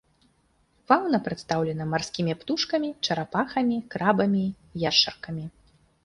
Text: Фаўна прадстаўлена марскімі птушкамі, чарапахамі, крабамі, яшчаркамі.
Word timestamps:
Фаўна 0.91 1.17
прадстаўлена 1.25 1.85
марскімі 1.91 2.33
птушкамі, 2.39 2.89
чарапахамі, 3.09 3.77
крабамі, 3.97 4.41
яшчаркамі. 4.89 5.45